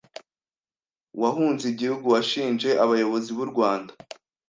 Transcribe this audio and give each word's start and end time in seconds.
wahunze 1.21 1.65
igihugu 1.73 2.05
washinje 2.13 2.69
abayobozi 2.83 3.29
b’u 3.37 3.45
Rwanda 3.51 3.91